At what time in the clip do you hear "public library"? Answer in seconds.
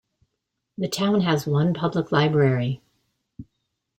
1.75-2.81